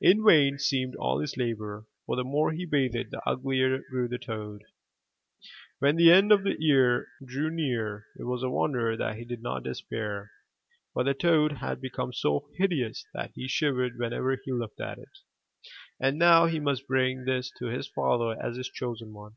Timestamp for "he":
2.52-2.64, 9.16-9.24, 13.34-13.48, 14.44-14.52, 16.46-16.60